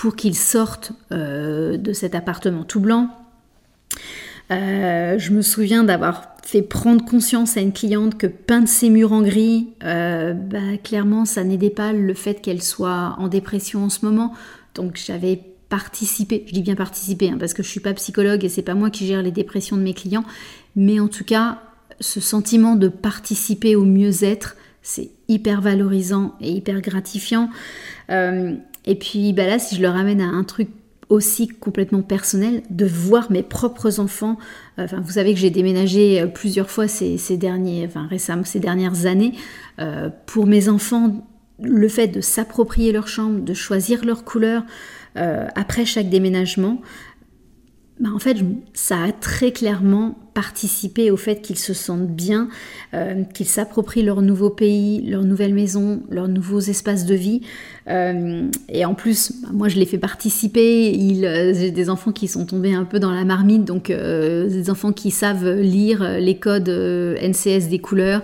pour 0.00 0.16
qu'il 0.16 0.34
sorte 0.34 0.92
euh, 1.12 1.76
de 1.76 1.92
cet 1.92 2.14
appartement 2.14 2.64
tout 2.64 2.80
blanc. 2.80 3.10
Euh, 4.50 5.18
je 5.18 5.30
me 5.30 5.42
souviens 5.42 5.84
d'avoir 5.84 6.36
fait 6.42 6.62
prendre 6.62 7.04
conscience 7.04 7.58
à 7.58 7.60
une 7.60 7.72
cliente 7.74 8.16
que 8.16 8.26
peindre 8.26 8.66
ses 8.66 8.88
murs 8.88 9.12
en 9.12 9.20
gris, 9.20 9.68
bah, 9.82 10.78
clairement, 10.82 11.26
ça 11.26 11.44
n'aidait 11.44 11.68
pas 11.68 11.92
le 11.92 12.14
fait 12.14 12.40
qu'elle 12.40 12.62
soit 12.62 13.14
en 13.18 13.28
dépression 13.28 13.84
en 13.84 13.90
ce 13.90 14.06
moment. 14.06 14.32
Donc 14.74 14.96
j'avais 14.96 15.38
participé, 15.68 16.44
je 16.46 16.52
dis 16.52 16.62
bien 16.62 16.76
participer, 16.76 17.28
hein, 17.30 17.36
parce 17.38 17.52
que 17.52 17.62
je 17.62 17.68
suis 17.68 17.80
pas 17.80 17.92
psychologue 17.92 18.42
et 18.42 18.48
c'est 18.48 18.62
pas 18.62 18.74
moi 18.74 18.88
qui 18.88 19.06
gère 19.06 19.22
les 19.22 19.30
dépressions 19.30 19.76
de 19.76 19.82
mes 19.82 19.94
clients, 19.94 20.24
mais 20.76 20.98
en 20.98 21.08
tout 21.08 21.24
cas, 21.24 21.60
ce 22.00 22.20
sentiment 22.20 22.74
de 22.74 22.88
participer 22.88 23.76
au 23.76 23.84
mieux-être, 23.84 24.56
c'est 24.82 25.10
hyper 25.28 25.60
valorisant 25.60 26.34
et 26.40 26.50
hyper 26.50 26.80
gratifiant. 26.80 27.50
Euh, 28.10 28.56
et 28.84 28.94
puis 28.94 29.32
bah 29.32 29.46
là, 29.46 29.58
si 29.58 29.76
je 29.76 29.82
le 29.82 29.88
ramène 29.88 30.20
à 30.20 30.26
un 30.26 30.44
truc 30.44 30.68
aussi 31.08 31.48
complètement 31.48 32.02
personnel, 32.02 32.62
de 32.70 32.86
voir 32.86 33.32
mes 33.32 33.42
propres 33.42 33.98
enfants. 33.98 34.38
Euh, 34.78 34.86
vous 35.02 35.12
savez 35.12 35.34
que 35.34 35.40
j'ai 35.40 35.50
déménagé 35.50 36.20
euh, 36.20 36.26
plusieurs 36.28 36.70
fois 36.70 36.86
ces, 36.86 37.18
dernières 37.36 39.06
années. 39.06 39.32
pour 40.26 40.46
mes 40.46 40.68
enfants, 40.68 41.26
le 41.60 41.88
fait 41.88 42.06
de 42.06 42.20
s'approprier 42.20 42.92
leur 42.92 43.08
chambre, 43.08 43.40
de 43.40 43.54
choisir 43.54 44.04
leur 44.04 44.24
couleur 44.24 44.62
après 45.16 45.84
chaque 45.84 46.08
déménagement, 46.08 46.80
bah, 48.00 48.08
en 48.14 48.18
fait, 48.18 48.38
ça 48.72 49.02
a 49.02 49.12
très 49.12 49.52
clairement 49.52 50.16
participé 50.32 51.10
au 51.10 51.18
fait 51.18 51.42
qu'ils 51.42 51.58
se 51.58 51.74
sentent 51.74 52.08
bien, 52.08 52.48
euh, 52.94 53.24
qu'ils 53.34 53.46
s'approprient 53.46 54.02
leur 54.02 54.22
nouveau 54.22 54.48
pays, 54.48 55.02
leur 55.02 55.22
nouvelle 55.22 55.52
maison, 55.52 56.02
leurs 56.08 56.28
nouveaux 56.28 56.60
espaces 56.60 57.04
de 57.04 57.14
vie. 57.14 57.42
Euh, 57.88 58.48
et 58.70 58.86
en 58.86 58.94
plus, 58.94 59.32
bah, 59.42 59.48
moi, 59.52 59.68
je 59.68 59.76
les 59.76 59.84
fais 59.84 59.98
participer. 59.98 60.96
Euh, 61.26 61.52
j'ai 61.52 61.70
des 61.70 61.90
enfants 61.90 62.12
qui 62.12 62.26
sont 62.26 62.46
tombés 62.46 62.72
un 62.72 62.86
peu 62.86 63.00
dans 63.00 63.12
la 63.12 63.26
marmite, 63.26 63.66
donc 63.66 63.88
des 63.88 64.70
enfants 64.70 64.92
qui 64.92 65.10
savent 65.10 65.60
lire 65.60 66.18
les 66.18 66.38
codes 66.38 66.70
NCS 66.70 67.68
des 67.68 67.80
couleurs. 67.80 68.22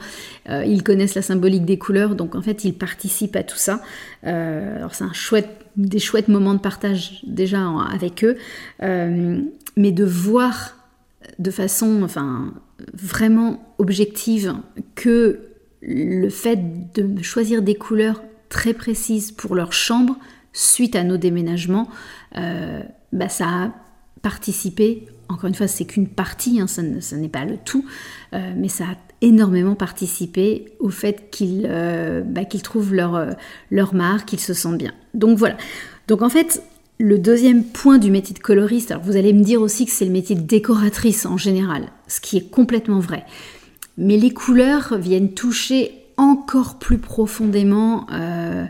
ils 0.48 0.82
connaissent 0.82 1.16
la 1.16 1.22
symbolique 1.22 1.66
des 1.66 1.76
couleurs, 1.76 2.14
donc 2.14 2.34
en 2.34 2.40
fait, 2.40 2.64
ils 2.64 2.72
participent 2.72 3.36
à 3.36 3.42
tout 3.42 3.58
ça. 3.58 3.82
alors, 4.22 4.94
c'est 4.94 5.04
un 5.04 5.12
chouette 5.12 5.65
des 5.76 5.98
chouettes 5.98 6.28
moments 6.28 6.54
de 6.54 6.60
partage 6.60 7.22
déjà 7.26 7.60
avec 7.92 8.24
eux 8.24 8.36
mais 9.76 9.92
de 9.92 10.04
voir 10.04 10.76
de 11.38 11.50
façon 11.50 12.02
enfin, 12.02 12.54
vraiment 12.94 13.74
objective 13.78 14.54
que 14.94 15.40
le 15.82 16.28
fait 16.30 16.92
de 16.94 17.22
choisir 17.22 17.62
des 17.62 17.74
couleurs 17.74 18.22
très 18.48 18.74
précises 18.74 19.32
pour 19.32 19.54
leur 19.54 19.72
chambre 19.72 20.16
suite 20.52 20.96
à 20.96 21.04
nos 21.04 21.16
déménagements, 21.16 21.88
euh, 22.36 22.82
bah 23.12 23.28
ça 23.28 23.46
a 23.46 23.74
participé, 24.22 25.06
encore 25.28 25.48
une 25.48 25.54
fois 25.54 25.68
c'est 25.68 25.84
qu'une 25.84 26.08
partie, 26.08 26.60
hein, 26.60 26.66
ça, 26.66 26.82
n'est 26.82 27.28
pas 27.28 27.44
le 27.44 27.58
tout, 27.58 27.84
euh, 28.32 28.54
mais 28.56 28.68
ça 28.68 28.84
a 28.84 28.96
énormément 29.22 29.74
participé 29.74 30.66
au 30.78 30.90
fait 30.90 31.30
qu'ils 31.30 31.66
euh, 31.68 32.22
bah, 32.22 32.44
trouvent 32.62 32.94
leur, 32.94 33.34
leur 33.70 33.94
marque, 33.94 34.28
qu'ils 34.28 34.40
se 34.40 34.54
sentent 34.54 34.78
bien. 34.78 34.92
Donc 35.14 35.38
voilà. 35.38 35.56
Donc 36.08 36.22
en 36.22 36.28
fait, 36.28 36.62
le 36.98 37.18
deuxième 37.18 37.64
point 37.64 37.98
du 37.98 38.10
métier 38.10 38.34
de 38.34 38.38
coloriste, 38.38 38.90
alors 38.90 39.02
vous 39.02 39.16
allez 39.16 39.32
me 39.32 39.42
dire 39.42 39.60
aussi 39.60 39.86
que 39.86 39.92
c'est 39.92 40.04
le 40.04 40.10
métier 40.10 40.34
de 40.34 40.40
décoratrice 40.40 41.26
en 41.26 41.36
général, 41.36 41.88
ce 42.08 42.20
qui 42.20 42.38
est 42.38 42.50
complètement 42.50 43.00
vrai. 43.00 43.24
Mais 43.98 44.16
les 44.16 44.30
couleurs 44.30 44.96
viennent 44.98 45.32
toucher 45.32 45.92
encore 46.16 46.78
plus 46.78 46.98
profondément 46.98 48.06
euh, 48.12 48.64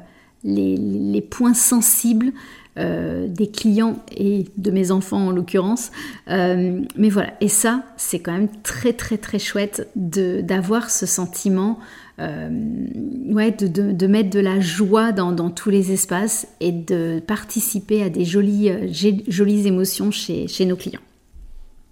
les, 0.47 1.21
points 1.21 1.55
sensibles 1.55 2.33
euh, 2.79 3.27
des 3.27 3.51
clients 3.51 3.97
et 4.17 4.47
de 4.57 4.71
mes 4.71 4.91
enfants 4.91 5.29
en 5.29 5.31
l'occurrence. 5.31 5.91
Euh, 6.29 6.81
mais 6.97 7.09
voilà, 7.09 7.33
et 7.41 7.49
ça, 7.49 7.83
c'est 7.97 8.21
quand 8.21 8.33
même 8.33 8.49
très 8.63 8.93
très 8.93 9.19
très 9.19 9.39
chouette 9.39 9.89
d'avoir 9.97 10.91
ce 10.91 11.07
sentiment 11.07 11.79
euh, 12.19 12.49
de, 12.51 14.07
mettre 14.07 14.31
de 14.31 14.41
la 14.41 14.61
joie 14.61 15.13
dans, 15.13 15.51
tous 15.51 15.71
les 15.71 15.93
espaces 15.93 16.47
et 16.61 16.73
de 16.73 17.21
participer 17.27 18.03
à 18.03 18.09
des 18.09 18.25
jolies, 18.25 19.67
émotions 19.67 20.11
chez 20.11 20.65
nos 20.67 20.77
clients. 20.77 21.01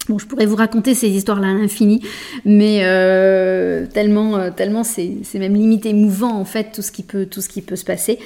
Bon, 0.08 0.18
je 0.18 0.26
pourrais 0.26 0.46
vous 0.46 0.56
raconter 0.56 0.94
ces 0.94 1.08
histoires-là 1.08 1.48
à 1.48 1.54
l'infini, 1.54 2.02
mais 2.44 2.80
euh, 2.82 3.86
tellement, 3.86 4.50
tellement 4.50 4.84
c'est, 4.84 5.16
même 5.34 5.54
limite 5.54 5.86
émouvant 5.86 6.38
en 6.38 6.44
fait 6.44 6.72
tout 6.74 6.82
ce 6.82 6.92
qui 6.92 7.02
peut, 7.02 7.26
tout 7.26 7.40
ce 7.40 7.48
qui 7.48 7.62
peut 7.62 7.76
se 7.76 7.84
passer. 7.84 8.18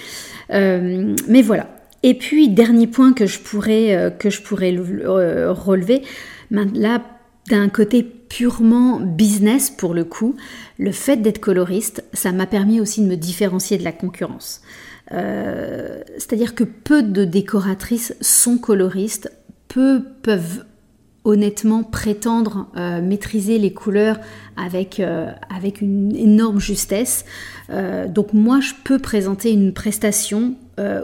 mais 0.51 1.43
voilà. 1.43 1.69
Et 2.03 2.15
puis 2.15 2.49
dernier 2.49 2.87
point 2.87 3.13
que 3.13 3.27
je 3.27 3.39
pourrais, 3.39 4.13
que 4.19 4.31
je 4.31 4.43
pourrais 4.43 4.75
relever, 4.77 6.03
là 6.51 7.03
d'un 7.49 7.69
côté 7.69 8.03
purement 8.03 9.01
business 9.01 9.71
pour 9.71 9.95
le 9.95 10.05
coup, 10.05 10.37
le 10.79 10.93
fait 10.93 11.17
d'être 11.17 11.41
coloriste, 11.41 12.05
ça 12.13 12.33
m'a 12.33 12.47
permis 12.47 12.81
aussi 12.81 13.03
de 13.03 13.07
me 13.07 13.17
différencier 13.17 13.79
de 13.79 13.85
la 13.85 13.93
concurrence. 13.93 14.61
Euh, 15.13 16.03
c'est-à-dire 16.19 16.55
que 16.55 16.65
peu 16.65 17.03
de 17.03 17.25
décoratrices 17.25 18.15
sont 18.21 18.59
coloristes, 18.59 19.33
peu 19.69 20.03
peuvent 20.23 20.65
honnêtement 21.25 21.83
prétendre 21.83 22.69
euh, 22.77 23.03
maîtriser 23.03 23.59
les 23.59 23.73
couleurs 23.73 24.19
avec, 24.57 25.01
euh, 25.01 25.31
avec 25.55 25.81
une 25.81 26.15
énorme 26.17 26.61
justesse. 26.61 27.25
donc 28.09 28.33
moi, 28.33 28.61
je 28.61 28.73
peux 28.83 28.99
présenter 28.99 29.53
une 29.53 29.73
prestation 29.73 30.55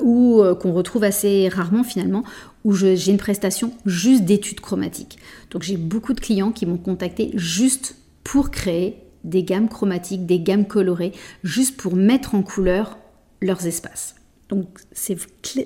ou 0.03 0.41
qu'on 0.61 0.73
retrouve 0.73 1.03
assez 1.03 1.49
rarement 1.49 1.83
finalement, 1.83 2.23
où 2.65 2.75
j'ai 2.75 3.11
une 3.11 3.19
prestation 3.19 3.73
juste 3.85 4.25
d'études 4.25 4.61
chromatiques. 4.61 5.19
Donc 5.51 5.63
j'ai 5.63 5.77
beaucoup 5.77 6.15
de 6.15 6.21
clients 6.21 6.53
qui 6.53 6.65
m'ont 6.65 6.79
contacté 6.79 7.33
juste 7.35 7.97
pour 8.23 8.51
créer 8.51 8.97
des 9.25 9.43
gammes 9.43 9.69
chromatiques, 9.69 10.27
des 10.27 10.39
gammes 10.39 10.67
colorées, 10.67 11.13
juste 11.43 11.77
pour 11.77 11.97
mettre 11.97 12.35
en 12.35 12.43
couleur 12.43 12.99
leurs 13.41 13.67
espaces. 13.67 14.15
Donc 14.49 14.81
c'est 14.93 15.17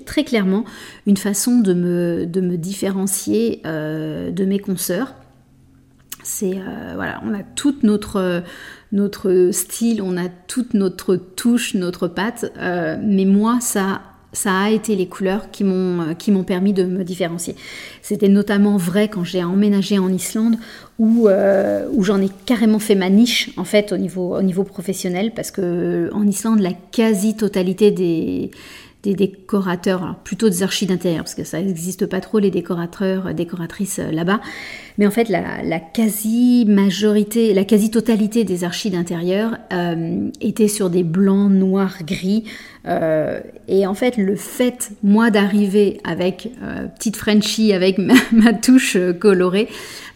très 0.05 0.23
clairement 0.23 0.63
une 1.05 1.17
façon 1.17 1.59
de 1.59 1.73
me, 1.73 2.25
de 2.25 2.41
me 2.41 2.57
différencier 2.57 3.61
euh, 3.65 4.31
de 4.31 4.45
mes 4.45 4.59
consoeurs. 4.59 5.15
C'est 6.23 6.57
euh, 6.57 6.93
voilà, 6.95 7.21
on 7.25 7.33
a 7.33 7.43
tout 7.43 7.75
notre 7.83 8.43
notre 8.91 9.49
style, 9.51 10.01
on 10.01 10.17
a 10.17 10.29
toute 10.29 10.73
notre 10.73 11.15
touche, 11.15 11.75
notre 11.75 12.07
patte, 12.07 12.51
euh, 12.57 12.97
mais 13.01 13.25
moi 13.25 13.59
ça 13.61 14.01
ça 14.31 14.53
a 14.53 14.69
été 14.69 14.95
les 14.95 15.07
couleurs 15.07 15.49
qui 15.51 15.63
m'ont 15.63 16.01
euh, 16.01 16.13
qui 16.13 16.31
m'ont 16.31 16.43
permis 16.43 16.73
de 16.73 16.83
me 16.83 17.03
différencier. 17.03 17.55
C'était 18.01 18.27
notamment 18.27 18.77
vrai 18.77 19.07
quand 19.07 19.23
j'ai 19.23 19.43
emménagé 19.43 19.97
en 19.97 20.09
Islande 20.09 20.55
où, 20.99 21.27
euh, 21.27 21.87
où 21.93 22.03
j'en 22.03 22.21
ai 22.21 22.29
carrément 22.45 22.79
fait 22.79 22.95
ma 22.95 23.09
niche 23.09 23.51
en 23.57 23.63
fait 23.63 23.91
au 23.91 23.97
niveau 23.97 24.35
au 24.35 24.41
niveau 24.41 24.63
professionnel 24.63 25.31
parce 25.35 25.51
que 25.51 26.09
en 26.13 26.27
Islande 26.27 26.59
la 26.59 26.73
quasi-totalité 26.73 27.91
des 27.91 28.51
des 29.03 29.15
décorateurs, 29.15 30.17
plutôt 30.25 30.49
des 30.49 30.61
archis 30.61 30.85
d'intérieur, 30.85 31.23
parce 31.23 31.35
que 31.35 31.45
ça 31.45 31.61
n'existe 31.61 32.05
pas 32.05 32.19
trop 32.19 32.39
les 32.39 32.51
décorateurs, 32.51 33.33
décoratrices 33.33 33.99
euh, 33.99 34.11
là-bas. 34.11 34.41
Mais 34.97 35.07
en 35.07 35.11
fait, 35.11 35.29
la, 35.29 35.79
quasi-majorité, 35.79 37.53
la 37.53 37.63
quasi-totalité 37.63 38.43
des 38.43 38.65
archis 38.65 38.89
d'intérieur 38.89 39.57
euh, 39.71 40.29
étaient 40.41 40.67
sur 40.67 40.89
des 40.89 41.03
blancs, 41.03 41.49
noirs, 41.49 41.99
gris. 42.05 42.43
Euh, 42.87 43.41
et 43.67 43.85
en 43.85 43.93
fait, 43.93 44.17
le 44.17 44.35
fait, 44.35 44.91
moi, 45.03 45.31
d'arriver 45.31 45.99
avec 46.03 46.51
petite 46.95 47.17
Frenchie, 47.17 47.73
avec 47.73 47.97
ma, 48.31 48.53
touche 48.53 48.97
colorée, 49.19 49.67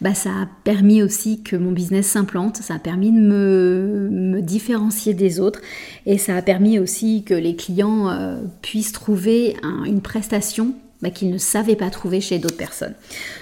bah, 0.02 0.14
ça 0.14 0.30
a 0.30 0.48
permis 0.64 1.04
aussi 1.04 1.44
que 1.44 1.56
mon 1.56 1.72
business 1.72 2.08
s'implante, 2.08 2.58
ça 2.58 2.76
a 2.76 2.80
permis 2.80 3.12
de 3.12 3.18
me, 3.20 4.42
différencier 4.42 5.14
des 5.14 5.40
autres. 5.40 5.62
Et 6.06 6.18
ça 6.18 6.36
a 6.36 6.42
permis 6.42 6.80
aussi 6.80 7.24
que 7.24 7.34
les 7.34 7.56
clients 7.56 8.38
puissent 8.62 8.92
trouver 8.92 9.56
une 9.86 10.02
prestation 10.02 10.74
bah, 11.04 11.10
qu'ils 11.10 11.32
ne 11.32 11.38
savaient 11.38 11.76
pas 11.76 11.90
trouver 11.90 12.22
chez 12.22 12.40
d'autres 12.40 12.56
personnes. 12.56 12.94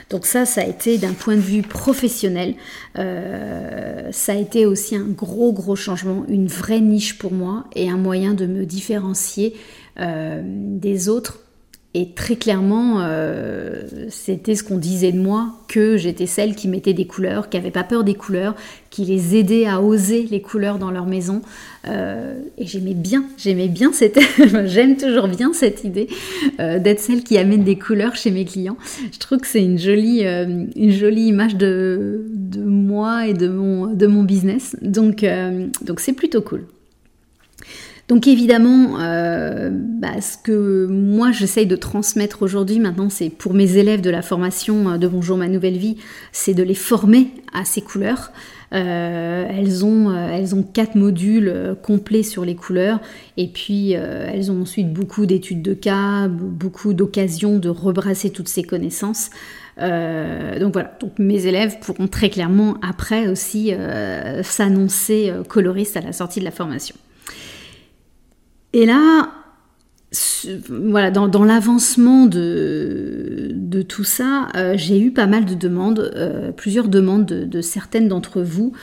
Donc 0.10 0.26
ça, 0.26 0.46
ça 0.46 0.62
a 0.62 0.66
été 0.66 0.98
d'un 0.98 1.14
point 1.14 1.36
de 1.36 1.42
vue 1.42 1.62
professionnel, 1.62 2.56
euh, 2.98 4.10
ça 4.12 4.32
a 4.32 4.36
été 4.36 4.66
aussi 4.66 4.96
un 4.96 5.06
gros 5.06 5.54
gros 5.54 5.76
changement, 5.76 6.26
une 6.28 6.48
vraie 6.48 6.82
niche 6.82 7.20
pour 7.20 7.32
moi 7.32 7.66
et 7.76 7.88
un 7.88 7.98
moyen 7.98 8.34
de 8.34 8.48
me 8.48 8.66
différencier 8.66 9.56
euh, 10.00 10.42
des 10.44 11.08
autres 11.08 11.40
Et 11.94 12.12
très 12.16 12.38
clairement, 12.38 13.02
euh, 13.02 13.82
c'était 14.10 14.56
ce 14.56 14.64
qu'on 14.64 14.78
disait 14.78 15.12
de 15.12 15.20
moi, 15.20 15.58
que 15.68 15.98
j'étais 15.98 16.26
celle 16.26 16.56
qui 16.56 16.70
mettait 16.70 16.94
des 16.94 17.06
couleurs, 17.06 17.50
qui 17.50 17.58
n'avait 17.58 17.70
pas 17.70 17.84
peur 17.84 18.06
des 18.06 18.14
couleurs, 18.14 18.56
qui 18.90 19.04
les 19.04 19.36
aidait 19.36 19.66
à 19.66 19.82
oser 19.82 20.26
les 20.32 20.42
couleurs 20.42 20.80
dans 20.80 20.90
leur 20.90 21.06
maison. 21.06 21.42
Euh, 21.90 22.40
et 22.58 22.66
j'aimais 22.66 22.94
bien, 22.94 23.26
j'aimais 23.38 23.68
bien 23.68 23.92
cette, 23.92 24.20
j'aime 24.68 24.96
toujours 24.96 25.28
bien 25.28 25.52
cette 25.52 25.84
idée 25.84 26.08
euh, 26.62 26.80
d'être 26.80 27.02
celle 27.02 27.26
qui 27.26 27.38
amène 27.38 27.66
des 27.66 27.78
couleurs 27.78 28.16
chez 28.16 28.32
mes 28.32 28.46
clients. 28.46 28.78
Je 29.12 29.20
trouve 29.20 29.40
que 29.40 29.48
c'est 29.48 29.64
une 29.64 29.78
jolie, 29.78 30.22
une 30.24 30.92
jolie 30.92 31.28
image 31.28 31.58
de, 31.58 32.24
de, 32.30 32.62
moi 32.62 33.28
et 33.28 33.34
de 33.34 33.50
mon, 33.50 33.88
de 33.88 34.08
mon 34.08 34.24
business. 34.24 34.78
Donc, 34.82 35.26
donc 35.82 36.00
c'est 36.00 36.14
plutôt 36.14 36.42
cool. 36.42 36.64
Donc 38.12 38.28
évidemment, 38.28 39.00
euh, 39.00 39.70
bah, 39.72 40.20
ce 40.20 40.38
que 40.38 40.86
moi 40.86 41.32
j'essaye 41.32 41.66
de 41.66 41.78
transmettre 41.78 42.42
aujourd'hui, 42.42 42.78
maintenant 42.78 43.10
c'est 43.10 43.30
pour 43.30 43.54
mes 43.54 43.78
élèves 43.78 44.02
de 44.02 44.10
la 44.10 44.22
formation 44.22 44.90
euh, 44.90 44.98
de 44.98 45.08
Bonjour 45.08 45.38
ma 45.38 45.48
nouvelle 45.48 45.78
vie, 45.78 45.96
c'est 46.34 46.54
de 46.54 46.62
les 46.62 46.76
former 46.76 47.30
à 47.54 47.64
ces 47.64 47.80
couleurs. 47.80 48.34
Euh, 48.74 49.46
elles, 49.50 49.86
ont, 49.86 50.14
elles 50.14 50.54
ont 50.54 50.62
quatre 50.62 50.96
modules 50.96 51.78
complets 51.84 52.24
sur 52.24 52.44
les 52.44 52.56
couleurs 52.56 53.00
et 53.38 53.48
puis 53.48 53.92
elles 53.92 54.52
ont 54.52 54.64
ensuite 54.64 54.92
beaucoup 54.92 55.26
d'études 55.26 55.62
de 55.62 55.74
cas, 55.74 56.28
beaucoup 56.28 56.94
d'occasions 56.94 57.60
de 57.60 57.70
rebrasser 57.70 58.30
toutes 58.30 58.50
ces 58.50 58.64
connaissances. 58.64 59.30
donc 59.78 60.74
voilà, 60.74 60.98
donc 61.00 61.18
mes 61.18 61.46
élèves 61.48 61.80
pourront 61.80 62.08
très 62.08 62.30
clairement 62.30 62.76
après 62.82 63.30
aussi 63.30 63.74
s'annoncer 64.44 65.32
coloristes 65.48 65.96
à 65.96 66.02
la 66.02 66.12
sortie 66.12 66.42
de 66.42 66.46
la 66.46 66.52
formation. 66.52 66.96
Et 68.74 68.86
là, 68.86 69.30
dans, 71.12 71.44
l'avancement 71.44 72.26
de, 72.26 73.52
de, 73.54 73.82
tout 73.82 74.04
ça, 74.04 74.50
euh, 74.56 74.74
j'ai 74.76 75.00
eu 75.00 75.12
pas 75.12 75.28
mal 75.28 75.46
de 75.46 75.56
demandes, 75.56 76.12
euh, 76.16 76.52
plusieurs 76.52 76.88
demandes 76.88 77.26
de, 77.26 77.62
certaines 77.62 78.08
d'entre 78.08 78.42
vous 78.42 78.74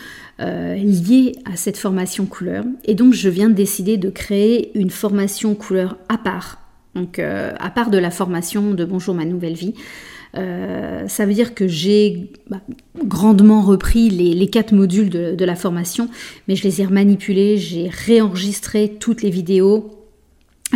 euh, 0.40 0.74
liées 0.74 1.36
à 1.44 1.56
cette 1.56 1.76
formation 1.76 2.24
couleur. 2.26 2.64
Et 2.84 2.94
donc, 2.94 3.12
je 3.12 3.28
viens 3.28 3.48
de 3.48 3.54
décider 3.54 3.96
de 3.96 4.08
créer 4.08 4.76
une 4.78 4.90
formation 4.90 5.54
couleur 5.54 5.98
à 6.08 6.16
part, 6.16 6.58
donc 6.94 7.18
à 7.18 7.70
part 7.70 7.90
de 7.90 7.98
la 7.98 8.10
formation 8.10 8.72
de 8.72 8.84
Bonjour 8.84 9.14
ma 9.14 9.24
nouvelle 9.24 9.54
vie. 9.54 9.74
Ça 11.06 11.26
veut 11.26 11.34
dire 11.34 11.54
que 11.54 11.66
j'ai 11.66 12.32
bah, 12.48 12.60
grandement 13.04 13.62
repris 13.62 14.08
les, 14.10 14.48
quatre 14.48 14.72
modules 14.72 15.10
de, 15.10 15.34
de, 15.34 15.44
la 15.44 15.56
formation, 15.56 16.08
mais 16.46 16.56
je 16.56 16.64
les 16.64 16.80
ai 16.80 16.86
manipulés, 16.86 17.56
j'ai 17.56 17.88
réenregistré 17.88 18.96
toutes 19.00 19.22
les 19.22 19.30
vidéos, 19.30 19.98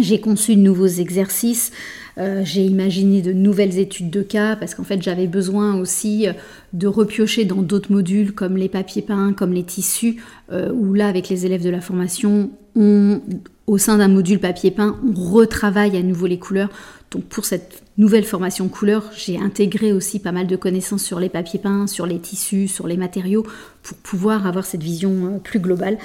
j'ai 0.00 0.20
conçu 0.20 0.56
de 0.56 0.60
nouveaux 0.60 0.86
exercices, 0.86 1.70
euh, 2.18 2.42
j'ai 2.44 2.64
imaginé 2.64 3.22
de 3.22 3.32
nouvelles 3.32 3.78
études 3.78 4.10
de 4.10 4.22
cas 4.22 4.56
parce 4.56 4.74
qu'en 4.74 4.84
fait 4.84 5.02
j'avais 5.02 5.26
besoin 5.26 5.76
aussi 5.76 6.28
euh, 6.28 6.32
de 6.72 6.86
repiocher 6.86 7.44
dans 7.44 7.62
d'autres 7.62 7.92
modules 7.92 8.32
comme 8.32 8.56
les 8.56 8.68
papiers 8.68 9.02
peints, 9.02 9.32
comme 9.32 9.52
les 9.52 9.64
tissus, 9.64 10.22
euh, 10.50 10.72
où 10.72 10.94
là 10.94 11.08
avec 11.08 11.28
les 11.28 11.46
élèves 11.46 11.62
de 11.62 11.70
la 11.70 11.80
formation, 11.80 12.50
au 12.76 13.78
sein 13.78 13.98
d'un 13.98 14.08
module 14.08 14.38
papier 14.38 14.70
peint, 14.70 14.98
on 15.06 15.12
retravaille 15.12 15.96
à 15.96 16.02
nouveau 16.02 16.26
les 16.26 16.38
couleurs. 16.38 16.70
Donc 17.10 17.24
pour 17.24 17.44
cette 17.44 17.82
nouvelle 17.98 18.24
formation 18.24 18.68
couleur, 18.68 19.10
j'ai 19.14 19.38
intégré 19.38 19.92
aussi 19.92 20.18
pas 20.18 20.32
mal 20.32 20.46
de 20.46 20.56
connaissances 20.56 21.04
sur 21.04 21.20
les 21.20 21.28
papiers 21.28 21.58
peints, 21.58 21.86
sur 21.86 22.06
les 22.06 22.18
tissus, 22.18 22.68
sur 22.68 22.88
les 22.88 22.96
matériaux, 22.96 23.46
pour 23.82 23.96
pouvoir 23.98 24.46
avoir 24.46 24.64
cette 24.64 24.82
vision 24.82 25.26
euh, 25.26 25.38
plus 25.38 25.60
globale. 25.60 25.98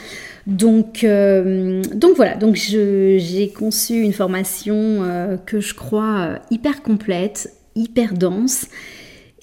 Donc, 0.48 1.04
euh, 1.04 1.82
donc 1.94 2.18
voilà, 2.18 2.36
donc 2.36 2.56
j'ai 2.56 3.54
conçu 3.56 4.02
une 4.02 4.14
formation 4.14 4.76
euh, 4.76 5.38
que 5.38 5.62
je 5.62 5.74
crois 5.74 6.40
hyper 6.52 6.84
complète, 6.84 7.54
hyper 7.76 8.14
dense. 8.14 8.68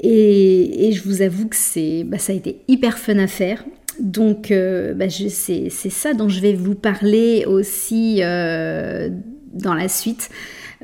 Et, 0.00 0.90
je 0.92 1.02
vous 1.02 1.22
avoue 1.22 1.48
que 1.48 1.56
c'est, 1.56 2.04
bah, 2.04 2.18
ça 2.18 2.32
a 2.34 2.36
été 2.36 2.58
hyper 2.68 2.98
fun 2.98 3.18
à 3.18 3.26
faire. 3.26 3.64
Donc 4.04 4.52
bah, 4.52 5.08
c'est 5.08 5.70
ça 5.70 6.14
dont 6.14 6.28
je 6.28 6.40
vais 6.40 6.52
vous 6.52 6.76
parler 6.76 7.44
aussi 7.46 8.20
dans 8.20 9.74
la 9.74 9.88
suite. 9.88 10.30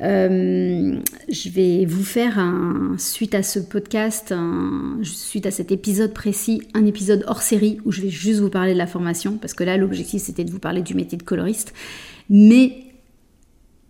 Euh, 0.01 0.97
je 1.29 1.49
vais 1.49 1.85
vous 1.85 2.03
faire, 2.03 2.43
suite 2.97 3.35
à 3.35 3.43
ce 3.43 3.59
podcast, 3.59 4.33
suite 5.03 5.45
à 5.45 5.51
cet 5.51 5.71
épisode 5.71 6.13
précis, 6.13 6.61
un 6.73 6.85
épisode 6.85 7.23
hors 7.27 7.41
série 7.41 7.77
où 7.85 7.91
je 7.91 8.01
vais 8.01 8.09
juste 8.09 8.39
vous 8.39 8.49
parler 8.49 8.73
de 8.73 8.77
la 8.77 8.87
formation, 8.87 9.37
parce 9.37 9.53
que 9.53 9.63
là, 9.63 9.77
l'objectif, 9.77 10.21
c'était 10.21 10.43
de 10.43 10.51
vous 10.51 10.59
parler 10.59 10.81
du 10.81 10.95
métier 10.95 11.17
de 11.17 11.23
coloriste. 11.23 11.73
Mais 12.29 12.91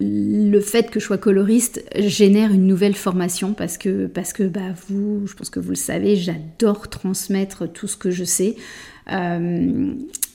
le 0.01 0.59
fait 0.59 0.89
que 0.89 0.99
je 0.99 1.05
sois 1.05 1.19
coloriste 1.19 1.85
génère 1.95 2.51
une 2.51 2.65
nouvelle 2.65 2.95
formation 2.95 3.53
parce 3.53 3.77
que, 3.77 4.07
parce 4.07 4.33
que 4.33 4.43
bah, 4.43 4.73
vous, 4.87 5.27
je 5.27 5.35
pense 5.35 5.51
que 5.51 5.59
vous 5.59 5.69
le 5.69 5.75
savez, 5.75 6.15
j'adore 6.15 6.89
transmettre 6.89 7.71
tout 7.71 7.87
ce 7.87 7.97
que 7.97 8.09
je 8.09 8.23
sais. 8.23 8.55
Euh, 9.09 9.93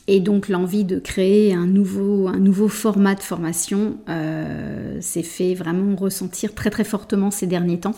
et 0.08 0.20
donc 0.20 0.48
l'envie 0.48 0.84
de 0.84 0.98
créer 0.98 1.52
un 1.54 1.66
nouveau, 1.66 2.28
un 2.28 2.38
nouveau 2.38 2.68
format 2.68 3.14
de 3.14 3.20
formation 3.20 3.98
euh, 4.08 5.00
s'est 5.00 5.22
fait 5.22 5.54
vraiment 5.54 5.96
ressentir 5.96 6.54
très 6.54 6.70
très 6.70 6.84
fortement 6.84 7.30
ces 7.30 7.46
derniers 7.46 7.80
temps. 7.80 7.94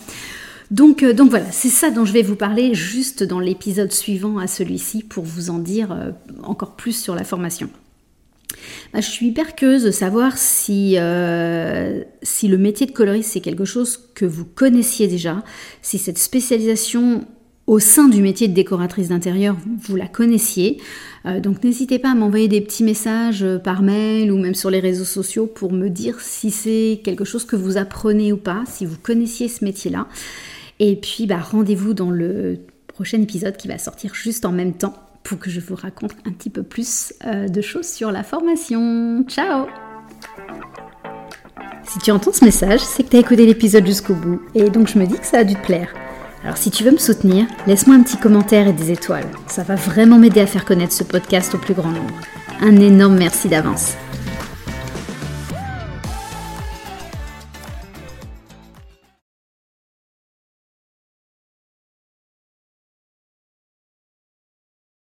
Donc, 0.70 1.02
euh, 1.02 1.14
donc 1.14 1.30
voilà, 1.30 1.50
c'est 1.50 1.70
ça 1.70 1.90
dont 1.90 2.04
je 2.04 2.12
vais 2.12 2.22
vous 2.22 2.36
parler 2.36 2.74
juste 2.74 3.22
dans 3.22 3.40
l'épisode 3.40 3.92
suivant 3.92 4.38
à 4.38 4.46
celui-ci 4.46 5.02
pour 5.02 5.24
vous 5.24 5.50
en 5.50 5.58
dire 5.58 6.14
encore 6.42 6.76
plus 6.76 6.92
sur 6.92 7.14
la 7.14 7.24
formation. 7.24 7.70
Bah, 8.92 9.00
je 9.00 9.08
suis 9.08 9.26
hyper 9.28 9.54
curieuse 9.54 9.84
de 9.84 9.90
savoir 9.90 10.36
si, 10.36 10.96
si 12.22 12.48
le 12.48 12.58
métier 12.58 12.86
de 12.86 12.92
coloriste 12.92 13.32
c'est 13.32 13.40
quelque 13.40 13.64
chose 13.64 13.98
que 14.14 14.24
vous 14.24 14.44
connaissiez 14.44 15.08
déjà, 15.08 15.42
si 15.82 15.98
cette 15.98 16.18
spécialisation 16.18 17.26
au 17.68 17.78
sein 17.78 18.08
du 18.08 18.22
métier 18.22 18.48
de 18.48 18.54
décoratrice 18.54 19.10
d'intérieur, 19.10 19.54
vous 19.82 19.94
la 19.94 20.08
connaissiez. 20.08 20.80
Euh, 21.26 21.38
donc 21.38 21.62
n'hésitez 21.62 21.98
pas 21.98 22.12
à 22.12 22.14
m'envoyer 22.14 22.48
des 22.48 22.62
petits 22.62 22.82
messages 22.82 23.44
euh, 23.44 23.58
par 23.58 23.82
mail 23.82 24.32
ou 24.32 24.38
même 24.38 24.54
sur 24.54 24.70
les 24.70 24.80
réseaux 24.80 25.04
sociaux 25.04 25.46
pour 25.46 25.70
me 25.70 25.88
dire 25.88 26.18
si 26.20 26.50
c'est 26.50 27.02
quelque 27.04 27.26
chose 27.26 27.44
que 27.44 27.56
vous 27.56 27.76
apprenez 27.76 28.32
ou 28.32 28.38
pas, 28.38 28.64
si 28.66 28.86
vous 28.86 28.96
connaissiez 28.96 29.48
ce 29.48 29.64
métier-là. 29.64 30.08
Et 30.80 30.96
puis 30.96 31.26
bah, 31.26 31.40
rendez-vous 31.40 31.92
dans 31.92 32.10
le 32.10 32.58
prochain 32.86 33.20
épisode 33.20 33.58
qui 33.58 33.68
va 33.68 33.76
sortir 33.76 34.14
juste 34.14 34.46
en 34.46 34.52
même 34.52 34.72
temps 34.72 34.94
pour 35.22 35.38
que 35.38 35.50
je 35.50 35.60
vous 35.60 35.74
raconte 35.74 36.12
un 36.24 36.32
petit 36.32 36.50
peu 36.50 36.62
plus 36.62 37.12
euh, 37.26 37.48
de 37.48 37.60
choses 37.60 37.86
sur 37.86 38.10
la 38.10 38.22
formation. 38.22 39.26
Ciao 39.28 39.66
Si 41.86 41.98
tu 41.98 42.10
entends 42.12 42.32
ce 42.32 42.46
message, 42.46 42.80
c'est 42.80 43.02
que 43.02 43.10
tu 43.10 43.16
as 43.18 43.20
écouté 43.20 43.44
l'épisode 43.44 43.84
jusqu'au 43.84 44.14
bout 44.14 44.40
et 44.54 44.70
donc 44.70 44.88
je 44.88 44.98
me 44.98 45.04
dis 45.04 45.18
que 45.18 45.26
ça 45.26 45.40
a 45.40 45.44
dû 45.44 45.54
te 45.54 45.66
plaire. 45.66 45.92
Alors 46.44 46.56
si 46.56 46.70
tu 46.70 46.84
veux 46.84 46.92
me 46.92 46.98
soutenir, 46.98 47.46
laisse-moi 47.66 47.96
un 47.96 48.02
petit 48.02 48.16
commentaire 48.16 48.68
et 48.68 48.72
des 48.72 48.92
étoiles. 48.92 49.26
Ça 49.46 49.64
va 49.64 49.74
vraiment 49.74 50.18
m'aider 50.18 50.40
à 50.40 50.46
faire 50.46 50.64
connaître 50.64 50.92
ce 50.92 51.04
podcast 51.04 51.54
au 51.54 51.58
plus 51.58 51.74
grand 51.74 51.90
nombre. 51.90 52.14
Un 52.60 52.76
énorme 52.76 53.16
merci 53.16 53.48
d'avance. 53.48 53.94